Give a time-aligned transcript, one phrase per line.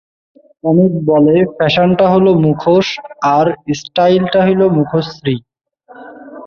[0.63, 2.87] অমিত বলে, ফ্যাশানটা হল মুখোশ,
[3.79, 5.35] স্টাইলটা হল মুখশ্রী।